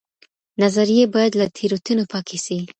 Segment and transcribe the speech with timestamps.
[0.61, 2.57] نظريې بايد له تېروتنو پاکي سي.